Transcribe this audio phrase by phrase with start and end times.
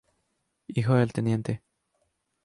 [0.65, 1.61] Hijo del Tte.